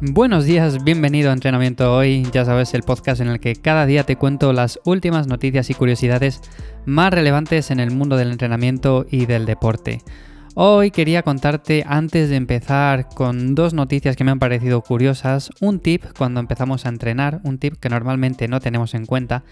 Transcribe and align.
Buenos 0.00 0.44
días, 0.44 0.84
bienvenido 0.84 1.30
a 1.30 1.32
Entrenamiento 1.32 1.92
Hoy, 1.92 2.24
ya 2.32 2.44
sabes, 2.44 2.72
el 2.72 2.84
podcast 2.84 3.20
en 3.20 3.26
el 3.26 3.40
que 3.40 3.56
cada 3.56 3.84
día 3.84 4.04
te 4.04 4.14
cuento 4.14 4.52
las 4.52 4.78
últimas 4.84 5.26
noticias 5.26 5.70
y 5.70 5.74
curiosidades 5.74 6.40
más 6.86 7.12
relevantes 7.12 7.72
en 7.72 7.80
el 7.80 7.90
mundo 7.90 8.16
del 8.16 8.30
entrenamiento 8.30 9.06
y 9.10 9.26
del 9.26 9.44
deporte. 9.44 10.00
Hoy 10.54 10.92
quería 10.92 11.24
contarte, 11.24 11.82
antes 11.84 12.30
de 12.30 12.36
empezar, 12.36 13.08
con 13.08 13.56
dos 13.56 13.74
noticias 13.74 14.14
que 14.14 14.22
me 14.22 14.30
han 14.30 14.38
parecido 14.38 14.82
curiosas, 14.82 15.50
un 15.60 15.80
tip 15.80 16.04
cuando 16.16 16.38
empezamos 16.38 16.86
a 16.86 16.90
entrenar, 16.90 17.40
un 17.42 17.58
tip 17.58 17.74
que 17.74 17.88
normalmente 17.88 18.46
no 18.46 18.60
tenemos 18.60 18.94
en 18.94 19.04
cuenta, 19.04 19.42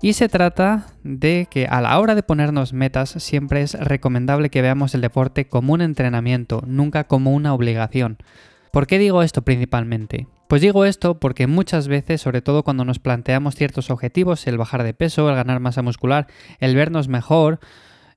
y 0.00 0.14
se 0.14 0.30
trata 0.30 0.86
de 1.04 1.46
que 1.50 1.66
a 1.66 1.82
la 1.82 1.98
hora 2.00 2.14
de 2.14 2.22
ponernos 2.22 2.72
metas 2.72 3.10
siempre 3.18 3.60
es 3.60 3.74
recomendable 3.74 4.48
que 4.48 4.62
veamos 4.62 4.94
el 4.94 5.02
deporte 5.02 5.48
como 5.48 5.74
un 5.74 5.82
entrenamiento, 5.82 6.62
nunca 6.66 7.04
como 7.04 7.34
una 7.34 7.52
obligación. 7.52 8.16
¿Por 8.72 8.86
qué 8.86 8.98
digo 8.98 9.22
esto 9.22 9.42
principalmente? 9.42 10.28
Pues 10.48 10.62
digo 10.62 10.86
esto 10.86 11.20
porque 11.20 11.46
muchas 11.46 11.88
veces, 11.88 12.22
sobre 12.22 12.40
todo 12.40 12.62
cuando 12.62 12.86
nos 12.86 12.98
planteamos 12.98 13.54
ciertos 13.54 13.90
objetivos, 13.90 14.46
el 14.46 14.56
bajar 14.56 14.82
de 14.82 14.94
peso, 14.94 15.28
el 15.28 15.36
ganar 15.36 15.60
masa 15.60 15.82
muscular, 15.82 16.26
el 16.58 16.74
vernos 16.74 17.06
mejor, 17.06 17.60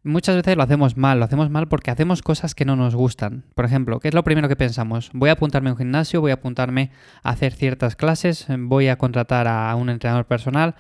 muchas 0.03 0.37
veces 0.37 0.55
lo 0.55 0.63
hacemos 0.63 0.95
mal, 0.95 1.19
lo 1.19 1.25
hacemos 1.25 1.49
mal 1.49 1.67
porque 1.67 1.91
hacemos 1.91 2.21
cosas 2.21 2.55
que 2.55 2.63
no 2.63 2.77
nos 2.77 2.95
gustan. 2.95 3.43
Por 3.53 3.65
ejemplo, 3.65 3.99
¿qué 3.99 4.07
es 4.07 4.13
lo 4.13 4.23
primero 4.23 4.47
que 4.47 4.55
pensamos? 4.55 5.09
Voy 5.11 5.27
a 5.27 5.33
apuntarme 5.33 5.71
a 5.71 5.73
un 5.73 5.77
gimnasio, 5.77 6.21
voy 6.21 6.31
a 6.31 6.35
apuntarme 6.35 6.91
a 7.21 7.31
hacer 7.31 7.51
ciertas 7.51 7.97
clases, 7.97 8.47
voy 8.57 8.87
a 8.87 8.97
contratar 8.97 9.49
a 9.49 9.75
un 9.75 9.89
entrenador 9.89 10.23
personal, 10.23 10.75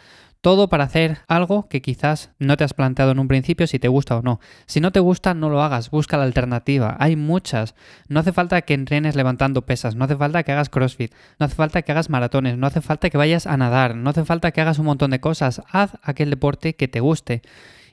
todo 0.45 0.69
para 0.69 0.83
hacer 0.83 1.17
algo 1.27 1.67
que 1.69 1.81
quizás 1.81 2.29
no 2.37 2.55
te 2.55 2.63
has 2.63 2.75
planteado 2.75 3.09
en 3.09 3.17
un 3.17 3.27
principio 3.27 3.65
si 3.65 3.79
te 3.79 3.87
gusta 3.87 4.15
o 4.15 4.21
no. 4.21 4.39
Si 4.67 4.79
no 4.79 4.91
te 4.91 4.99
gusta, 4.99 5.33
no 5.33 5.49
lo 5.49 5.63
hagas, 5.63 5.89
busca 5.89 6.17
la 6.17 6.23
alternativa. 6.23 6.95
Hay 6.99 7.15
muchas. 7.15 7.73
No 8.09 8.19
hace 8.19 8.31
falta 8.31 8.61
que 8.61 8.75
entrenes 8.75 9.15
levantando 9.15 9.65
pesas, 9.65 9.95
no 9.95 10.05
hace 10.05 10.15
falta 10.15 10.43
que 10.43 10.51
hagas 10.51 10.69
CrossFit, 10.69 11.11
no 11.39 11.47
hace 11.47 11.55
falta 11.55 11.81
que 11.81 11.91
hagas 11.91 12.11
maratones, 12.11 12.59
no 12.59 12.67
hace 12.67 12.81
falta 12.81 13.09
que 13.09 13.17
vayas 13.17 13.47
a 13.47 13.57
nadar, 13.57 13.95
no 13.95 14.11
hace 14.11 14.23
falta 14.23 14.51
que 14.51 14.61
hagas 14.61 14.77
un 14.77 14.85
montón 14.85 15.09
de 15.09 15.19
cosas. 15.19 15.63
Haz 15.67 15.93
aquel 16.03 16.29
deporte 16.29 16.75
que 16.75 16.87
te 16.87 16.99
guste. 16.99 17.41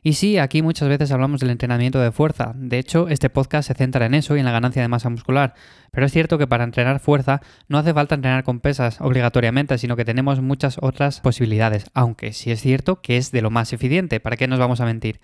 Y 0.05 0.15
sí, 0.15 0.39
aquí 0.39 0.63
muchas 0.63 0.89
veces 0.89 1.13
hablamos 1.13 1.41
del 1.41 1.51
entrenamiento 1.51 2.01
de 2.01 2.11
fuerza. 2.11 2.53
De 2.57 2.81
hecho, 2.81 3.09
este 3.09 3.31
podcast 3.31 3.69
se 3.69 3.75
centra 3.75 4.05
en 4.05 4.15
eso 4.15 4.35
y 4.37 4.41
en 4.41 4.45
la 4.45 4.51
ganancia 4.51 4.83
de 4.83 4.89
masa 4.89 5.09
muscular. 5.09 5.55
Pero 5.93 6.07
es 6.07 6.13
cierto 6.13 6.39
que 6.39 6.49
para 6.49 6.65
entrenar 6.65 6.99
fuerza 6.99 7.41
no 7.69 7.79
hace 7.79 7.95
falta 7.95 8.17
entrenar 8.17 8.43
con 8.43 8.59
pesas 8.59 9.01
obligatoriamente, 9.01 9.79
sino 9.79 9.95
que 9.95 10.05
tenemos 10.05 10.41
muchas 10.41 10.79
otras 10.81 11.21
posibilidades. 11.21 11.87
Aunque 11.95 12.33
sí 12.33 12.51
es 12.51 12.61
cierto 12.61 13.01
que 13.01 13.17
es 13.17 13.31
de 13.31 13.43
lo 13.43 13.51
más 13.51 13.73
eficiente, 13.73 14.19
¿para 14.19 14.37
qué 14.37 14.49
nos 14.49 14.59
vamos 14.59 14.81
a 14.81 14.87
mentir? 14.87 15.21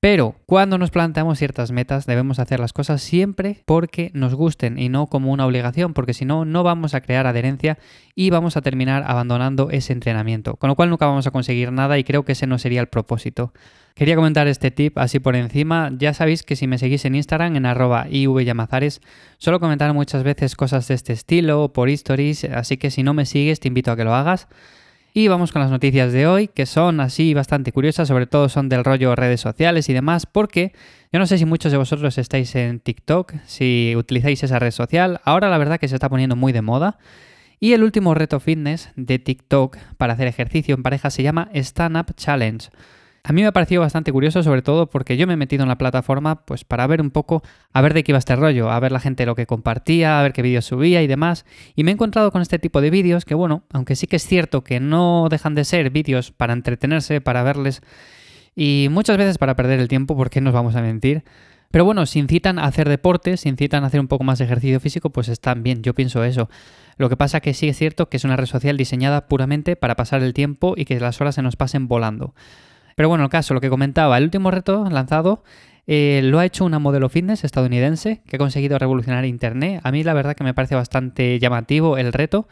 Pero 0.00 0.34
cuando 0.46 0.78
nos 0.78 0.90
planteamos 0.90 1.38
ciertas 1.38 1.72
metas 1.72 2.06
debemos 2.06 2.38
hacer 2.38 2.58
las 2.58 2.72
cosas 2.72 3.02
siempre 3.02 3.62
porque 3.66 4.10
nos 4.14 4.34
gusten 4.34 4.78
y 4.78 4.88
no 4.88 5.08
como 5.08 5.30
una 5.30 5.46
obligación, 5.46 5.92
porque 5.92 6.14
si 6.14 6.24
no, 6.24 6.46
no 6.46 6.62
vamos 6.62 6.94
a 6.94 7.02
crear 7.02 7.26
adherencia 7.26 7.78
y 8.14 8.30
vamos 8.30 8.56
a 8.56 8.62
terminar 8.62 9.04
abandonando 9.06 9.68
ese 9.70 9.92
entrenamiento, 9.92 10.56
con 10.56 10.68
lo 10.68 10.74
cual 10.74 10.88
nunca 10.88 11.06
vamos 11.06 11.26
a 11.26 11.30
conseguir 11.30 11.70
nada 11.70 11.98
y 11.98 12.04
creo 12.04 12.24
que 12.24 12.32
ese 12.32 12.46
no 12.46 12.58
sería 12.58 12.80
el 12.80 12.88
propósito. 12.88 13.52
Quería 13.94 14.16
comentar 14.16 14.48
este 14.48 14.70
tip 14.70 14.96
así 14.98 15.18
por 15.18 15.36
encima. 15.36 15.90
Ya 15.98 16.14
sabéis 16.14 16.42
que 16.42 16.56
si 16.56 16.66
me 16.66 16.78
seguís 16.78 17.04
en 17.04 17.14
Instagram 17.14 17.56
en 17.56 17.66
arroba 17.66 18.06
ivyamazares, 18.08 19.00
suelo 19.38 19.60
comentar 19.60 19.92
muchas 19.92 20.22
veces 20.22 20.56
cosas 20.56 20.88
de 20.88 20.94
este 20.94 21.12
estilo 21.12 21.72
por 21.72 21.88
stories, 21.90 22.44
así 22.44 22.76
que 22.76 22.90
si 22.90 23.02
no 23.02 23.14
me 23.14 23.26
sigues 23.26 23.60
te 23.60 23.68
invito 23.68 23.90
a 23.90 23.96
que 23.96 24.04
lo 24.04 24.14
hagas. 24.14 24.48
Y 25.12 25.26
vamos 25.26 25.50
con 25.50 25.60
las 25.60 25.72
noticias 25.72 26.12
de 26.12 26.28
hoy, 26.28 26.46
que 26.46 26.66
son 26.66 27.00
así 27.00 27.34
bastante 27.34 27.72
curiosas, 27.72 28.06
sobre 28.06 28.28
todo 28.28 28.48
son 28.48 28.68
del 28.68 28.84
rollo 28.84 29.16
redes 29.16 29.40
sociales 29.40 29.88
y 29.88 29.92
demás, 29.92 30.24
porque 30.24 30.72
yo 31.12 31.18
no 31.18 31.26
sé 31.26 31.36
si 31.36 31.44
muchos 31.44 31.72
de 31.72 31.78
vosotros 31.78 32.16
estáis 32.16 32.54
en 32.54 32.78
TikTok, 32.78 33.34
si 33.44 33.94
utilizáis 33.96 34.44
esa 34.44 34.60
red 34.60 34.70
social, 34.70 35.20
ahora 35.24 35.50
la 35.50 35.58
verdad 35.58 35.80
que 35.80 35.88
se 35.88 35.96
está 35.96 36.08
poniendo 36.08 36.36
muy 36.36 36.52
de 36.52 36.62
moda. 36.62 36.98
Y 37.58 37.72
el 37.72 37.82
último 37.82 38.14
reto 38.14 38.38
fitness 38.38 38.90
de 38.94 39.18
TikTok 39.18 39.76
para 39.98 40.12
hacer 40.12 40.28
ejercicio 40.28 40.76
en 40.76 40.84
pareja 40.84 41.10
se 41.10 41.24
llama 41.24 41.50
Stand 41.54 41.96
Up 41.96 42.14
Challenge. 42.14 42.70
A 43.22 43.32
mí 43.32 43.42
me 43.42 43.48
ha 43.48 43.52
parecido 43.52 43.82
bastante 43.82 44.12
curioso, 44.12 44.42
sobre 44.42 44.62
todo 44.62 44.88
porque 44.88 45.16
yo 45.16 45.26
me 45.26 45.34
he 45.34 45.36
metido 45.36 45.62
en 45.62 45.68
la 45.68 45.76
plataforma 45.76 46.44
pues 46.46 46.64
para 46.64 46.86
ver 46.86 47.02
un 47.02 47.10
poco, 47.10 47.42
a 47.72 47.80
ver 47.82 47.92
de 47.92 48.02
qué 48.02 48.12
iba 48.12 48.18
este 48.18 48.34
rollo, 48.34 48.70
a 48.70 48.80
ver 48.80 48.92
la 48.92 49.00
gente 49.00 49.26
lo 49.26 49.34
que 49.34 49.46
compartía, 49.46 50.18
a 50.18 50.22
ver 50.22 50.32
qué 50.32 50.40
vídeos 50.40 50.64
subía 50.64 51.02
y 51.02 51.06
demás. 51.06 51.44
Y 51.76 51.84
me 51.84 51.90
he 51.90 51.94
encontrado 51.94 52.32
con 52.32 52.40
este 52.40 52.58
tipo 52.58 52.80
de 52.80 52.90
vídeos 52.90 53.26
que, 53.26 53.34
bueno, 53.34 53.64
aunque 53.72 53.94
sí 53.94 54.06
que 54.06 54.16
es 54.16 54.26
cierto 54.26 54.64
que 54.64 54.80
no 54.80 55.28
dejan 55.30 55.54
de 55.54 55.64
ser 55.64 55.90
vídeos 55.90 56.32
para 56.32 56.54
entretenerse, 56.54 57.20
para 57.20 57.42
verles 57.42 57.82
y 58.56 58.88
muchas 58.90 59.18
veces 59.18 59.38
para 59.38 59.54
perder 59.54 59.80
el 59.80 59.88
tiempo, 59.88 60.16
porque 60.16 60.40
nos 60.40 60.54
vamos 60.54 60.74
a 60.74 60.82
mentir. 60.82 61.22
Pero 61.70 61.84
bueno, 61.84 62.04
si 62.06 62.18
incitan 62.18 62.58
a 62.58 62.64
hacer 62.64 62.88
deporte, 62.88 63.36
si 63.36 63.48
incitan 63.48 63.84
a 63.84 63.88
hacer 63.88 64.00
un 64.00 64.08
poco 64.08 64.24
más 64.24 64.38
de 64.38 64.46
ejercicio 64.46 64.80
físico, 64.80 65.10
pues 65.10 65.28
están 65.28 65.62
bien, 65.62 65.82
yo 65.82 65.94
pienso 65.94 66.24
eso. 66.24 66.48
Lo 66.96 67.08
que 67.08 67.16
pasa 67.16 67.40
que 67.40 67.54
sí 67.54 67.68
es 67.68 67.76
cierto 67.76 68.08
que 68.08 68.16
es 68.16 68.24
una 68.24 68.36
red 68.36 68.46
social 68.46 68.76
diseñada 68.76 69.28
puramente 69.28 69.76
para 69.76 69.94
pasar 69.94 70.22
el 70.22 70.34
tiempo 70.34 70.74
y 70.76 70.84
que 70.84 70.98
las 70.98 71.20
horas 71.20 71.36
se 71.36 71.42
nos 71.42 71.56
pasen 71.56 71.86
volando. 71.86 72.34
Pero 72.96 73.08
bueno, 73.08 73.24
el 73.24 73.30
caso, 73.30 73.54
lo 73.54 73.60
que 73.60 73.70
comentaba, 73.70 74.18
el 74.18 74.24
último 74.24 74.50
reto 74.50 74.88
lanzado 74.90 75.42
eh, 75.86 76.20
lo 76.22 76.38
ha 76.38 76.44
hecho 76.44 76.64
una 76.64 76.78
modelo 76.78 77.08
fitness 77.08 77.44
estadounidense 77.44 78.22
que 78.26 78.36
ha 78.36 78.38
conseguido 78.38 78.78
revolucionar 78.78 79.24
Internet. 79.24 79.80
A 79.82 79.90
mí 79.90 80.04
la 80.04 80.14
verdad 80.14 80.36
que 80.36 80.44
me 80.44 80.54
parece 80.54 80.74
bastante 80.74 81.38
llamativo 81.38 81.98
el 81.98 82.12
reto. 82.12 82.46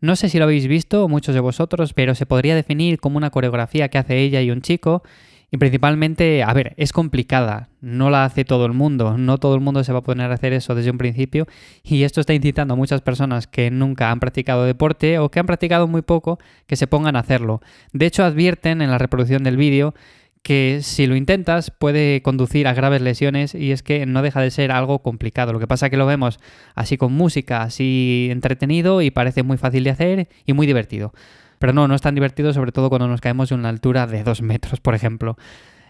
No 0.00 0.14
sé 0.14 0.28
si 0.28 0.38
lo 0.38 0.44
habéis 0.44 0.66
visto, 0.66 1.08
muchos 1.08 1.34
de 1.34 1.40
vosotros, 1.40 1.94
pero 1.94 2.14
se 2.14 2.26
podría 2.26 2.54
definir 2.54 3.00
como 3.00 3.16
una 3.16 3.30
coreografía 3.30 3.88
que 3.88 3.98
hace 3.98 4.18
ella 4.18 4.42
y 4.42 4.50
un 4.50 4.60
chico 4.60 5.02
y 5.50 5.58
principalmente, 5.58 6.42
a 6.42 6.52
ver, 6.52 6.74
es 6.76 6.92
complicada, 6.92 7.68
no 7.80 8.10
la 8.10 8.24
hace 8.24 8.44
todo 8.44 8.66
el 8.66 8.72
mundo, 8.72 9.16
no 9.16 9.38
todo 9.38 9.54
el 9.54 9.60
mundo 9.60 9.84
se 9.84 9.92
va 9.92 10.00
a 10.00 10.02
poner 10.02 10.30
a 10.30 10.34
hacer 10.34 10.52
eso 10.52 10.74
desde 10.74 10.90
un 10.90 10.98
principio 10.98 11.46
y 11.84 12.02
esto 12.02 12.20
está 12.20 12.34
incitando 12.34 12.74
a 12.74 12.76
muchas 12.76 13.00
personas 13.00 13.46
que 13.46 13.70
nunca 13.70 14.10
han 14.10 14.18
practicado 14.18 14.64
deporte 14.64 15.18
o 15.18 15.30
que 15.30 15.38
han 15.38 15.46
practicado 15.46 15.86
muy 15.86 16.02
poco 16.02 16.38
que 16.66 16.76
se 16.76 16.88
pongan 16.88 17.14
a 17.16 17.20
hacerlo. 17.20 17.60
De 17.92 18.06
hecho, 18.06 18.24
advierten 18.24 18.82
en 18.82 18.90
la 18.90 18.98
reproducción 18.98 19.44
del 19.44 19.56
vídeo 19.56 19.94
que 20.42 20.78
si 20.82 21.08
lo 21.08 21.16
intentas 21.16 21.72
puede 21.72 22.22
conducir 22.22 22.68
a 22.68 22.72
graves 22.72 23.02
lesiones 23.02 23.54
y 23.54 23.72
es 23.72 23.82
que 23.82 24.06
no 24.06 24.22
deja 24.22 24.40
de 24.40 24.52
ser 24.52 24.70
algo 24.70 25.00
complicado. 25.00 25.52
Lo 25.52 25.58
que 25.58 25.66
pasa 25.66 25.86
es 25.86 25.90
que 25.90 25.96
lo 25.96 26.06
vemos 26.06 26.38
así 26.76 26.96
con 26.96 27.12
música, 27.12 27.62
así 27.62 28.28
entretenido 28.30 29.02
y 29.02 29.10
parece 29.10 29.42
muy 29.42 29.56
fácil 29.56 29.82
de 29.82 29.90
hacer 29.90 30.28
y 30.44 30.52
muy 30.52 30.68
divertido. 30.68 31.12
Pero 31.58 31.72
no, 31.72 31.88
no 31.88 31.94
es 31.94 32.02
tan 32.02 32.14
divertido, 32.14 32.52
sobre 32.52 32.72
todo 32.72 32.88
cuando 32.88 33.08
nos 33.08 33.20
caemos 33.20 33.48
de 33.48 33.54
una 33.54 33.68
altura 33.68 34.06
de 34.06 34.22
2 34.22 34.42
metros, 34.42 34.80
por 34.80 34.94
ejemplo. 34.94 35.36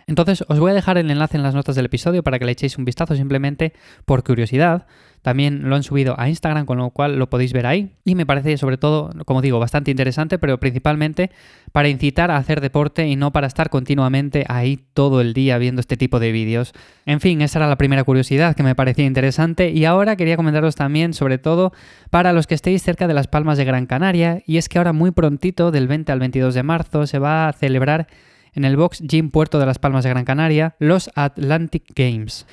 Entonces 0.08 0.44
os 0.46 0.60
voy 0.60 0.70
a 0.70 0.74
dejar 0.74 0.98
el 0.98 1.10
enlace 1.10 1.36
en 1.36 1.42
las 1.42 1.56
notas 1.56 1.74
del 1.74 1.86
episodio 1.86 2.22
para 2.22 2.38
que 2.38 2.44
le 2.44 2.52
echéis 2.52 2.78
un 2.78 2.84
vistazo 2.84 3.16
simplemente 3.16 3.72
por 4.04 4.22
curiosidad. 4.22 4.86
También 5.22 5.68
lo 5.68 5.74
han 5.74 5.82
subido 5.82 6.14
a 6.16 6.28
Instagram, 6.28 6.64
con 6.64 6.78
lo 6.78 6.90
cual 6.90 7.18
lo 7.18 7.28
podéis 7.28 7.52
ver 7.52 7.66
ahí. 7.66 7.96
Y 8.04 8.14
me 8.14 8.24
parece 8.24 8.56
sobre 8.56 8.76
todo, 8.76 9.10
como 9.24 9.42
digo, 9.42 9.58
bastante 9.58 9.90
interesante, 9.90 10.38
pero 10.38 10.60
principalmente 10.60 11.32
para 11.72 11.88
incitar 11.88 12.30
a 12.30 12.36
hacer 12.36 12.60
deporte 12.60 13.08
y 13.08 13.16
no 13.16 13.32
para 13.32 13.48
estar 13.48 13.68
continuamente 13.68 14.44
ahí 14.48 14.78
todo 14.94 15.20
el 15.20 15.34
día 15.34 15.58
viendo 15.58 15.80
este 15.80 15.96
tipo 15.96 16.20
de 16.20 16.30
vídeos. 16.30 16.72
En 17.04 17.18
fin, 17.18 17.42
esa 17.42 17.58
era 17.58 17.66
la 17.66 17.76
primera 17.76 18.04
curiosidad 18.04 18.54
que 18.54 18.62
me 18.62 18.76
parecía 18.76 19.06
interesante. 19.06 19.70
Y 19.70 19.86
ahora 19.86 20.14
quería 20.14 20.36
comentaros 20.36 20.76
también, 20.76 21.14
sobre 21.14 21.38
todo, 21.38 21.72
para 22.10 22.32
los 22.32 22.46
que 22.46 22.54
estéis 22.54 22.84
cerca 22.84 23.08
de 23.08 23.14
las 23.14 23.26
Palmas 23.26 23.58
de 23.58 23.64
Gran 23.64 23.86
Canaria. 23.86 24.40
Y 24.46 24.58
es 24.58 24.68
que 24.68 24.78
ahora 24.78 24.92
muy 24.92 25.10
prontito, 25.10 25.72
del 25.72 25.88
20 25.88 26.12
al 26.12 26.20
22 26.20 26.54
de 26.54 26.62
marzo, 26.62 27.08
se 27.08 27.18
va 27.18 27.48
a 27.48 27.52
celebrar 27.52 28.06
en 28.56 28.64
el 28.64 28.76
Box 28.76 29.02
Gym 29.06 29.30
Puerto 29.30 29.60
de 29.60 29.66
las 29.66 29.78
Palmas 29.78 30.02
de 30.02 30.10
Gran 30.10 30.24
Canaria 30.24 30.74
los 30.80 31.10
Atlantic 31.14 31.84
Games. 31.94 32.46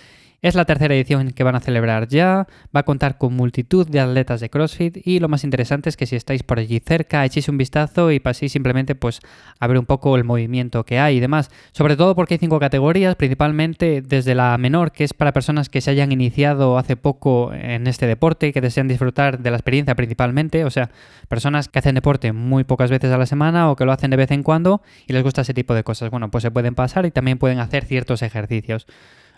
Es 0.43 0.55
la 0.55 0.65
tercera 0.65 0.93
edición 0.93 1.31
que 1.31 1.45
van 1.45 1.55
a 1.55 1.61
celebrar 1.61 2.09
ya, 2.09 2.47
va 2.75 2.81
a 2.81 2.83
contar 2.83 3.17
con 3.17 3.33
multitud 3.33 3.87
de 3.87 4.01
atletas 4.01 4.41
de 4.41 4.49
CrossFit 4.49 4.97
y 5.07 5.21
lo 5.21 5.29
más 5.29 5.45
interesante 5.45 5.87
es 5.87 5.95
que 5.95 6.05
si 6.05 6.17
estáis 6.17 6.43
por 6.43 6.59
allí 6.59 6.81
cerca, 6.85 7.23
echéis 7.23 7.47
un 7.47 7.57
vistazo 7.57 8.11
y 8.11 8.19
paséis 8.19 8.51
simplemente 8.51 8.93
pues 8.93 9.21
a 9.57 9.67
ver 9.67 9.77
un 9.77 9.85
poco 9.85 10.17
el 10.17 10.25
movimiento 10.25 10.83
que 10.83 10.99
hay 10.99 11.15
y 11.15 11.19
demás. 11.21 11.49
Sobre 11.71 11.95
todo 11.95 12.13
porque 12.13 12.33
hay 12.33 12.39
cinco 12.39 12.59
categorías, 12.59 13.15
principalmente 13.15 14.01
desde 14.01 14.35
la 14.35 14.57
menor, 14.57 14.91
que 14.91 15.05
es 15.05 15.13
para 15.13 15.31
personas 15.31 15.69
que 15.69 15.79
se 15.79 15.91
hayan 15.91 16.11
iniciado 16.11 16.77
hace 16.77 16.97
poco 16.97 17.53
en 17.53 17.87
este 17.87 18.05
deporte, 18.05 18.51
que 18.51 18.59
desean 18.59 18.89
disfrutar 18.89 19.39
de 19.39 19.49
la 19.49 19.55
experiencia 19.55 19.95
principalmente, 19.95 20.65
o 20.65 20.69
sea, 20.69 20.89
personas 21.29 21.69
que 21.69 21.79
hacen 21.79 21.95
deporte 21.95 22.33
muy 22.33 22.65
pocas 22.65 22.91
veces 22.91 23.13
a 23.13 23.17
la 23.17 23.27
semana 23.27 23.71
o 23.71 23.77
que 23.77 23.85
lo 23.85 23.93
hacen 23.93 24.11
de 24.11 24.17
vez 24.17 24.31
en 24.31 24.43
cuando 24.43 24.81
y 25.07 25.13
les 25.13 25.23
gusta 25.23 25.43
ese 25.43 25.53
tipo 25.53 25.73
de 25.73 25.85
cosas. 25.85 26.09
Bueno, 26.09 26.29
pues 26.29 26.41
se 26.41 26.51
pueden 26.51 26.75
pasar 26.75 27.05
y 27.05 27.11
también 27.11 27.37
pueden 27.37 27.59
hacer 27.59 27.85
ciertos 27.85 28.21
ejercicios. 28.23 28.87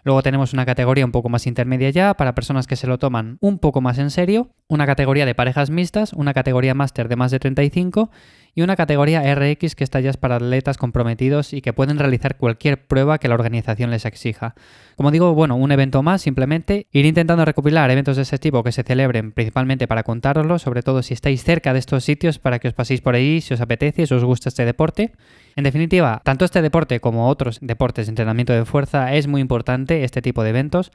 Luego 0.05 0.21
tenemos 0.21 0.53
una 0.53 0.67
categoría 0.67 1.03
un 1.03 1.11
poco 1.11 1.29
más 1.29 1.47
intermedia 1.47 1.89
ya 1.89 2.13
para 2.13 2.35
personas 2.35 2.67
que 2.67 2.75
se 2.75 2.85
lo 2.85 2.99
toman 2.99 3.39
un 3.41 3.57
poco 3.57 3.81
más 3.81 3.97
en 3.97 4.11
serio, 4.11 4.51
una 4.67 4.85
categoría 4.85 5.25
de 5.25 5.33
parejas 5.33 5.71
mixtas, 5.71 6.13
una 6.13 6.35
categoría 6.35 6.75
máster 6.75 7.09
de 7.09 7.15
más 7.15 7.31
de 7.31 7.39
35 7.39 8.11
y 8.55 8.61
una 8.61 8.77
categoría 8.77 9.21
RX 9.35 9.75
que 9.75 9.83
está 9.83 9.99
ya 9.99 10.13
para 10.13 10.37
atletas 10.37 10.77
comprometidos 10.77 11.51
y 11.51 11.61
que 11.61 11.73
pueden 11.73 11.99
realizar 11.99 12.37
cualquier 12.37 12.87
prueba 12.87 13.17
que 13.17 13.27
la 13.27 13.35
organización 13.35 13.91
les 13.91 14.05
exija. 14.05 14.55
Como 14.95 15.11
digo, 15.11 15.33
bueno, 15.33 15.57
un 15.57 15.73
evento 15.73 16.01
más, 16.01 16.21
simplemente 16.21 16.87
ir 16.93 17.05
intentando 17.05 17.43
recopilar 17.43 17.91
eventos 17.91 18.15
de 18.15 18.21
ese 18.21 18.39
tipo 18.39 18.63
que 18.63 18.71
se 18.71 18.83
celebren 18.83 19.33
principalmente 19.33 19.87
para 19.87 20.03
contároslo, 20.03 20.57
sobre 20.57 20.83
todo 20.83 21.03
si 21.03 21.13
estáis 21.13 21.43
cerca 21.43 21.73
de 21.73 21.79
estos 21.79 22.05
sitios 22.05 22.39
para 22.39 22.59
que 22.59 22.69
os 22.69 22.73
paséis 22.73 23.01
por 23.01 23.13
ahí 23.13 23.41
si 23.41 23.53
os 23.53 23.59
apetece, 23.59 24.07
si 24.07 24.13
os 24.13 24.23
gusta 24.23 24.47
este 24.47 24.63
deporte. 24.63 25.11
En 25.57 25.65
definitiva, 25.65 26.21
tanto 26.23 26.45
este 26.45 26.61
deporte 26.61 27.01
como 27.01 27.27
otros 27.27 27.59
deportes 27.61 28.05
de 28.05 28.11
entrenamiento 28.11 28.53
de 28.53 28.63
fuerza 28.63 29.13
es 29.13 29.27
muy 29.27 29.41
importante 29.41 30.05
este 30.05 30.21
tipo 30.21 30.43
de 30.43 30.51
eventos 30.51 30.93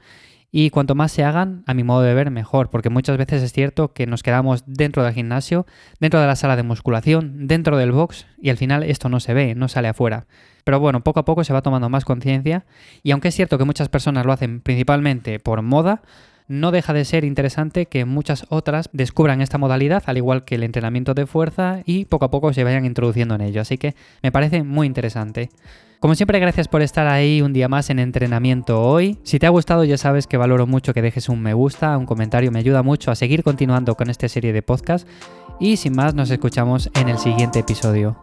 Y 0.53 0.69
cuanto 0.69 0.95
más 0.95 1.13
se 1.13 1.23
hagan, 1.23 1.63
a 1.65 1.73
mi 1.73 1.83
modo 1.83 2.01
de 2.01 2.13
ver, 2.13 2.29
mejor, 2.29 2.69
porque 2.69 2.89
muchas 2.89 3.17
veces 3.17 3.41
es 3.41 3.53
cierto 3.53 3.93
que 3.93 4.05
nos 4.05 4.21
quedamos 4.21 4.63
dentro 4.67 5.01
del 5.03 5.13
gimnasio, 5.13 5.65
dentro 6.01 6.19
de 6.19 6.27
la 6.27 6.35
sala 6.35 6.57
de 6.57 6.63
musculación, 6.63 7.47
dentro 7.47 7.77
del 7.77 7.93
box, 7.93 8.27
y 8.37 8.49
al 8.49 8.57
final 8.57 8.83
esto 8.83 9.07
no 9.07 9.21
se 9.21 9.33
ve, 9.33 9.55
no 9.55 9.69
sale 9.69 9.87
afuera. 9.87 10.25
Pero 10.65 10.79
bueno, 10.81 11.03
poco 11.03 11.21
a 11.21 11.25
poco 11.25 11.45
se 11.45 11.53
va 11.53 11.61
tomando 11.61 11.87
más 11.87 12.03
conciencia, 12.03 12.65
y 13.01 13.11
aunque 13.11 13.29
es 13.29 13.35
cierto 13.35 13.57
que 13.57 13.63
muchas 13.63 13.87
personas 13.87 14.25
lo 14.25 14.33
hacen 14.33 14.59
principalmente 14.59 15.39
por 15.39 15.61
moda, 15.61 16.01
no 16.49 16.71
deja 16.71 16.91
de 16.91 17.05
ser 17.05 17.23
interesante 17.23 17.85
que 17.85 18.03
muchas 18.03 18.45
otras 18.49 18.89
descubran 18.91 19.39
esta 19.39 19.57
modalidad, 19.57 20.03
al 20.05 20.17
igual 20.17 20.43
que 20.43 20.55
el 20.55 20.63
entrenamiento 20.63 21.13
de 21.13 21.27
fuerza, 21.27 21.81
y 21.85 22.03
poco 22.03 22.25
a 22.25 22.31
poco 22.31 22.51
se 22.51 22.65
vayan 22.65 22.83
introduciendo 22.83 23.35
en 23.35 23.41
ello. 23.41 23.61
Así 23.61 23.77
que 23.77 23.95
me 24.21 24.33
parece 24.33 24.63
muy 24.63 24.85
interesante. 24.85 25.49
Como 26.01 26.15
siempre, 26.15 26.39
gracias 26.39 26.67
por 26.67 26.81
estar 26.81 27.05
ahí 27.05 27.43
un 27.43 27.53
día 27.53 27.67
más 27.67 27.91
en 27.91 27.99
entrenamiento 27.99 28.81
hoy. 28.81 29.19
Si 29.21 29.37
te 29.37 29.45
ha 29.45 29.51
gustado, 29.51 29.83
ya 29.83 29.99
sabes 29.99 30.25
que 30.25 30.35
valoro 30.35 30.65
mucho 30.65 30.95
que 30.95 31.03
dejes 31.03 31.29
un 31.29 31.43
me 31.43 31.53
gusta, 31.53 31.95
un 31.95 32.07
comentario, 32.07 32.51
me 32.51 32.57
ayuda 32.57 32.81
mucho 32.81 33.11
a 33.11 33.15
seguir 33.15 33.43
continuando 33.43 33.93
con 33.93 34.09
esta 34.09 34.27
serie 34.27 34.51
de 34.51 34.63
podcast. 34.63 35.07
Y 35.59 35.77
sin 35.77 35.95
más, 35.95 36.15
nos 36.15 36.31
escuchamos 36.31 36.89
en 36.95 37.07
el 37.07 37.19
siguiente 37.19 37.59
episodio. 37.59 38.17